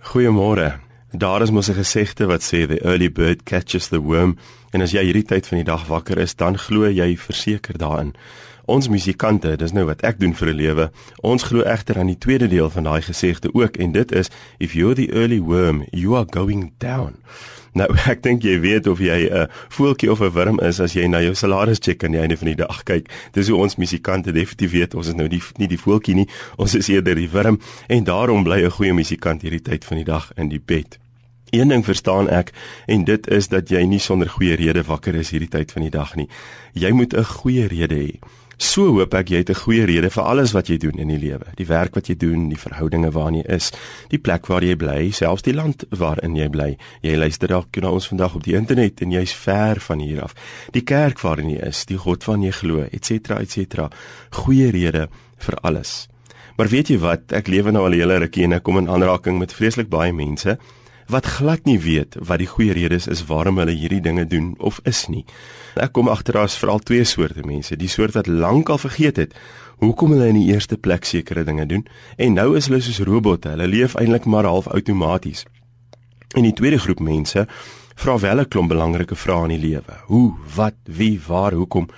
Goeiemôre. 0.00 0.78
Daar 1.10 1.42
is 1.42 1.50
mos 1.50 1.68
'n 1.68 1.74
gesegde 1.74 2.26
wat 2.26 2.42
sê 2.42 2.66
the 2.66 2.80
early 2.84 3.12
bird 3.12 3.42
catches 3.42 3.88
the 3.88 4.00
worm 4.00 4.38
en 4.70 4.80
as 4.80 4.92
jy 4.92 5.02
hierdie 5.04 5.24
tyd 5.26 5.46
van 5.46 5.58
die 5.58 5.64
dag 5.64 5.86
wakker 5.86 6.18
is, 6.18 6.34
dan 6.34 6.58
glo 6.58 6.86
jy 6.86 7.16
verseker 7.16 7.78
daarin. 7.78 8.14
Ons 8.68 8.90
musikante, 8.92 9.54
dis 9.56 9.72
nou 9.72 9.86
wat 9.88 10.02
ek 10.04 10.18
doen 10.20 10.34
vir 10.36 10.48
'n 10.52 10.56
lewe. 10.56 10.90
Ons 11.24 11.42
glo 11.48 11.62
egter 11.64 11.98
aan 11.98 12.10
die 12.12 12.18
tweede 12.18 12.48
deel 12.48 12.70
van 12.70 12.84
daai 12.84 13.00
gesegde 13.02 13.48
ook 13.54 13.76
en 13.76 13.92
dit 13.92 14.12
is 14.12 14.28
if 14.58 14.72
you're 14.72 14.94
the 14.94 15.08
early 15.12 15.40
worm, 15.40 15.84
you 15.90 16.16
are 16.16 16.26
going 16.30 16.72
down. 16.78 17.16
Nou 17.72 17.88
ek 18.12 18.22
dink 18.22 18.42
jy 18.42 18.60
weet 18.60 18.86
of 18.86 18.98
jy 18.98 19.24
'n 19.24 19.32
uh, 19.32 19.46
voeltjie 19.68 20.10
of 20.10 20.20
'n 20.20 20.32
wurm 20.32 20.60
is 20.60 20.80
as 20.80 20.92
jy 20.92 21.06
na 21.08 21.22
jou 21.22 21.34
salaris 21.34 21.80
check 21.80 22.04
aan 22.04 22.12
die 22.12 22.20
einde 22.20 22.36
van 22.36 22.46
die 22.46 22.60
dag 22.60 22.82
kyk. 22.84 23.08
Dis 23.32 23.48
hoe 23.48 23.56
ons 23.56 23.76
musikante 23.76 24.32
definitief 24.32 24.70
weet 24.70 24.94
ons 24.94 25.08
is 25.08 25.14
nou 25.14 25.28
die 25.28 25.42
nie 25.56 25.68
die 25.68 25.80
voeltjie 25.80 26.14
nie, 26.14 26.28
ons 26.62 26.74
is 26.74 26.88
eerder 26.88 27.14
die 27.14 27.30
wurm 27.30 27.58
en 27.88 28.04
daarom 28.04 28.44
bly 28.44 28.64
'n 28.64 28.70
goeie 28.70 28.92
musikant 28.92 29.42
hierdie 29.42 29.64
tyd 29.64 29.84
van 29.84 29.96
die 29.96 30.04
dag 30.04 30.32
in 30.36 30.48
die 30.48 30.60
bed. 30.60 30.98
Een 31.50 31.68
ding 31.68 31.84
verstaan 31.84 32.28
ek 32.28 32.52
en 32.86 33.04
dit 33.04 33.26
is 33.28 33.48
dat 33.48 33.70
jy 33.70 33.80
nie 33.86 33.98
sonder 33.98 34.28
goeie 34.28 34.56
rede 34.56 34.84
wakker 34.84 35.14
is 35.14 35.30
hierdie 35.30 35.48
tyd 35.48 35.72
van 35.72 35.82
die 35.82 35.90
dag 35.90 36.16
nie. 36.16 36.28
Jy 36.74 36.92
moet 36.92 37.16
'n 37.16 37.24
goeie 37.24 37.66
rede 37.66 37.96
hê. 37.96 38.20
So 38.58 38.88
hoop 38.90 39.12
ek 39.14 39.28
jy 39.30 39.38
het 39.38 39.50
'n 39.50 39.54
goeie 39.54 39.84
rede 39.86 40.10
vir 40.10 40.24
alles 40.24 40.52
wat 40.52 40.66
jy 40.66 40.78
doen 40.78 40.98
in 40.98 41.08
die 41.08 41.18
lewe. 41.18 41.46
Die 41.54 41.66
werk 41.66 41.94
wat 41.94 42.08
jy 42.08 42.16
doen, 42.16 42.48
die 42.48 42.58
verhoudinge 42.58 43.10
waarin 43.10 43.42
jy 43.42 43.54
is, 43.54 43.70
die 44.08 44.18
plek 44.18 44.46
waar 44.46 44.62
jy 44.62 44.74
bly, 44.74 45.10
selfs 45.10 45.42
die 45.42 45.54
land 45.54 45.84
waarin 45.90 46.34
jy 46.34 46.48
bly. 46.48 46.76
Jy 47.02 47.16
luister 47.16 47.48
dalk 47.48 47.76
na 47.76 47.90
ons 47.90 48.08
vandag 48.08 48.34
op 48.34 48.42
die 48.42 48.56
internet 48.56 49.00
en 49.00 49.12
jy's 49.12 49.32
ver 49.32 49.80
van 49.80 49.98
hier 50.00 50.22
af. 50.22 50.34
Die 50.72 50.82
kerk 50.82 51.20
waarin 51.20 51.50
jy 51.50 51.68
is, 51.68 51.84
die 51.84 51.96
God 51.96 52.24
waarin 52.24 52.44
jy 52.44 52.50
glo, 52.52 52.80
etc, 52.92 53.30
etc. 53.38 53.88
Goeie 54.30 54.70
rede 54.70 55.08
vir 55.38 55.58
alles. 55.62 56.08
Maar 56.56 56.66
weet 56.68 56.88
jy 56.88 56.98
wat? 56.98 57.32
Ek 57.32 57.46
lewe 57.46 57.70
nou 57.70 57.84
al 57.84 57.92
'n 57.92 58.00
hele 58.00 58.18
rukkie 58.18 58.44
en 58.44 58.52
ek 58.52 58.62
kom 58.62 58.78
in 58.78 58.88
aanraking 58.88 59.38
met 59.38 59.52
vreeslik 59.52 59.88
baie 59.88 60.12
mense 60.12 60.58
wat 61.08 61.26
glad 61.26 61.64
nie 61.64 61.78
weet 61.80 62.16
wat 62.20 62.38
die 62.42 62.48
goeie 62.48 62.74
redes 62.76 63.06
is 63.08 63.24
waarom 63.26 63.58
hulle 63.58 63.72
hierdie 63.72 64.02
dinge 64.04 64.26
doen 64.28 64.52
of 64.58 64.80
is 64.84 65.06
nie. 65.08 65.24
Ek 65.80 65.94
kom 65.96 66.08
agter 66.12 66.36
daar's 66.36 66.56
veral 66.60 66.82
twee 66.84 67.04
soorte 67.08 67.44
mense, 67.48 67.76
die 67.76 67.88
soort 67.88 68.16
wat 68.18 68.28
lankal 68.28 68.78
vergeet 68.78 69.16
het 69.16 69.36
hoekom 69.80 70.12
hulle 70.12 70.28
in 70.28 70.40
die 70.40 70.52
eerste 70.52 70.76
plek 70.76 71.06
sekere 71.08 71.46
dinge 71.48 71.66
doen 71.66 71.86
en 72.16 72.36
nou 72.36 72.50
is 72.58 72.68
hulle 72.68 72.82
soos 72.84 73.00
robotte, 73.08 73.54
hulle 73.54 73.70
leef 73.70 73.96
eintlik 73.96 74.28
maar 74.28 74.44
half 74.44 74.68
outomaties. 74.68 75.46
En 76.36 76.44
die 76.44 76.52
tweede 76.52 76.78
groep 76.78 77.00
mense 77.00 77.46
vra 77.98 78.18
wel 78.18 78.40
'n 78.40 78.48
klomp 78.48 78.68
belangrike 78.68 79.16
vrae 79.16 79.48
in 79.48 79.56
die 79.56 79.68
lewe. 79.68 79.94
Hoe, 80.06 80.34
wat, 80.54 80.76
wie, 80.84 81.20
waar, 81.26 81.52
hoekom? 81.52 81.88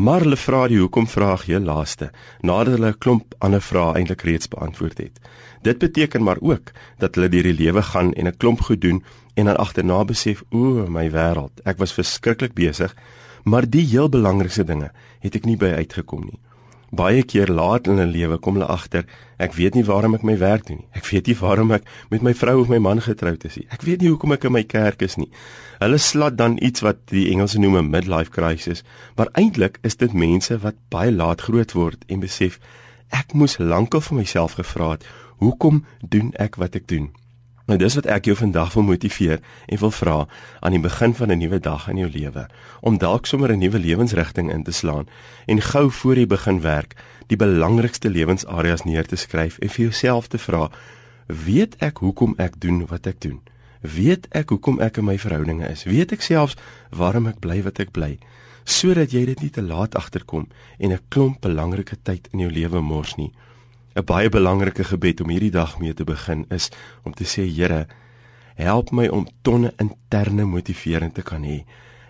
Maar 0.00 0.22
hulle 0.24 0.36
vra 0.40 0.60
die 0.70 0.78
hoekom 0.80 1.04
vraag 1.12 1.42
heel 1.44 1.66
laaste 1.68 2.06
nadat 2.40 2.74
hulle 2.74 2.90
'n 2.92 2.98
klomp 3.04 3.34
ander 3.38 3.60
vrae 3.60 3.96
eintlik 3.98 4.22
reeds 4.22 4.48
beantwoord 4.48 4.98
het. 4.98 5.20
Dit 5.62 5.78
beteken 5.78 6.22
maar 6.22 6.40
ook 6.40 6.72
dat 6.98 7.14
hulle 7.14 7.28
deur 7.28 7.42
die 7.42 7.58
lewe 7.64 7.82
gaan 7.82 8.12
en 8.12 8.26
'n 8.26 8.36
klomp 8.36 8.60
goed 8.60 8.80
doen 8.80 9.04
en 9.34 9.44
dan 9.44 9.56
agterna 9.56 10.04
besef, 10.04 10.42
o, 10.50 10.86
my 10.88 11.10
wêreld, 11.10 11.60
ek 11.64 11.78
was 11.78 11.92
verskriklik 11.92 12.54
besig, 12.54 12.96
maar 13.44 13.70
die 13.70 13.84
heel 13.86 14.08
belangrikste 14.08 14.64
dinge 14.64 14.90
het 15.18 15.34
ek 15.34 15.44
nie 15.44 15.56
by 15.56 15.72
uitgekom 15.76 16.24
nie. 16.24 16.40
Baie 16.90 17.22
keer 17.22 17.46
laat 17.46 17.86
in 17.86 18.00
'n 18.00 18.10
lewe 18.10 18.38
kom 18.38 18.54
hulle 18.54 18.66
agter, 18.66 19.04
ek 19.38 19.52
weet 19.54 19.74
nie 19.74 19.84
waarom 19.84 20.14
ek 20.14 20.22
my 20.22 20.36
werk 20.38 20.66
doen 20.66 20.78
nie. 20.78 20.88
Ek 20.92 21.06
weet 21.06 21.26
nie 21.26 21.36
waarom 21.36 21.70
ek 21.70 21.82
met 22.10 22.22
my 22.22 22.34
vrou 22.34 22.60
of 22.60 22.68
my 22.68 22.78
man 22.78 23.00
getroud 23.00 23.44
is 23.44 23.56
nie. 23.56 23.66
Ek 23.70 23.82
weet 23.82 24.00
nie 24.00 24.08
hoekom 24.08 24.32
ek 24.32 24.44
in 24.44 24.52
my 24.52 24.64
kerk 24.64 25.02
is 25.02 25.16
nie. 25.16 25.30
Hulle 25.78 25.98
slat 25.98 26.36
dan 26.36 26.58
iets 26.60 26.80
wat 26.80 27.06
die 27.06 27.30
Engelse 27.30 27.58
noem 27.58 27.76
'n 27.76 27.90
midlife 27.90 28.30
crisis, 28.30 28.82
maar 29.16 29.28
eintlik 29.34 29.78
is 29.82 29.96
dit 29.96 30.12
mense 30.12 30.58
wat 30.58 30.74
baie 30.88 31.12
laat 31.12 31.40
groot 31.40 31.72
word 31.72 32.04
en 32.08 32.20
besef 32.20 32.58
ek 33.10 33.34
moes 33.34 33.58
lankal 33.58 34.00
vir 34.00 34.16
myself 34.16 34.52
gevra 34.54 34.90
het, 34.90 35.04
hoekom 35.38 35.84
doen 36.02 36.32
ek 36.34 36.56
wat 36.56 36.74
ek 36.74 36.88
doen? 36.88 37.10
Nou 37.70 37.78
dis 37.78 37.94
wat 37.94 38.06
ek 38.10 38.26
jou 38.26 38.34
vandag 38.34 38.72
wil 38.74 38.82
motiveer 38.82 39.38
en 39.70 39.78
wil 39.78 39.92
vra 39.94 40.14
aan 40.58 40.74
die 40.74 40.82
begin 40.82 41.12
van 41.14 41.30
'n 41.30 41.38
nuwe 41.38 41.60
dag 41.62 41.88
in 41.88 41.96
jou 42.02 42.10
lewe 42.10 42.48
om 42.80 42.98
dalk 42.98 43.26
sommer 43.26 43.52
'n 43.52 43.58
nuwe 43.58 43.78
lewensrigting 43.78 44.50
in 44.50 44.62
te 44.62 44.72
slaan 44.72 45.06
en 45.46 45.60
gou 45.60 45.90
voor 45.90 46.16
jy 46.16 46.26
begin 46.26 46.60
werk 46.60 46.96
die 47.26 47.36
belangrikste 47.36 48.10
lewensareas 48.10 48.82
neer 48.82 49.06
te 49.06 49.16
skryf 49.16 49.58
en 49.58 49.68
vir 49.68 49.84
jouself 49.84 50.26
te 50.26 50.38
vra 50.38 50.70
weet 51.26 51.76
ek 51.78 51.98
hoekom 51.98 52.34
ek 52.36 52.60
doen 52.60 52.86
wat 52.86 53.06
ek 53.06 53.20
doen? 53.20 53.40
Weet 53.80 54.26
ek 54.30 54.48
hoekom 54.48 54.80
ek 54.80 54.96
in 54.96 55.04
my 55.04 55.18
verhoudinge 55.18 55.68
is? 55.68 55.84
Weet 55.84 56.12
ek 56.12 56.20
selfs 56.20 56.56
waarom 56.90 57.26
ek 57.26 57.38
bly 57.38 57.62
wat 57.62 57.78
ek 57.78 57.90
bly? 57.90 58.18
Sodat 58.64 59.10
jy 59.10 59.24
dit 59.24 59.40
nie 59.40 59.50
te 59.50 59.62
laat 59.62 59.94
agterkom 59.94 60.48
en 60.78 60.92
'n 60.92 61.00
klomp 61.08 61.40
belangrike 61.40 61.96
tyd 62.02 62.28
in 62.32 62.38
jou 62.38 62.50
lewe 62.50 62.80
mors 62.80 63.16
nie 63.16 63.32
'n 63.94 64.04
baie 64.04 64.28
belangrike 64.28 64.84
gebed 64.84 65.20
om 65.20 65.28
hierdie 65.28 65.50
dag 65.50 65.78
mee 65.78 65.94
te 65.94 66.04
begin 66.04 66.44
is 66.48 66.70
om 67.02 67.12
te 67.12 67.24
sê 67.24 67.42
Here, 67.42 67.86
help 68.54 68.90
my 68.90 69.08
om 69.08 69.26
tonne 69.42 69.72
interne 69.76 70.44
motivering 70.44 71.12
te 71.12 71.22
kan 71.22 71.42
hê. 71.42 71.64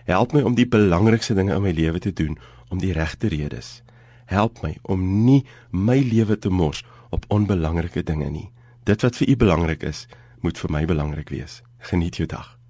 Help 0.05 0.33
my 0.33 0.41
om 0.41 0.55
die 0.55 0.67
belangrikste 0.67 1.33
dinge 1.33 1.55
in 1.55 1.61
my 1.61 1.71
lewe 1.71 1.99
te 1.99 2.13
doen 2.13 2.37
om 2.69 2.79
die 2.79 2.93
regte 2.93 3.27
redes. 3.27 3.81
Help 4.25 4.61
my 4.61 4.77
om 4.81 5.25
nie 5.25 5.43
my 5.71 5.99
lewe 5.99 6.37
te 6.37 6.49
mors 6.49 6.85
op 7.09 7.25
onbelangrike 7.27 8.03
dinge 8.03 8.29
nie. 8.29 8.49
Dit 8.83 9.01
wat 9.01 9.15
vir 9.15 9.29
U 9.29 9.35
belangrik 9.35 9.83
is, 9.83 10.07
moet 10.41 10.57
vir 10.57 10.71
my 10.71 10.85
belangrik 10.85 11.29
wees. 11.29 11.61
Geniet 11.79 12.15
jou 12.15 12.27
dag. 12.27 12.60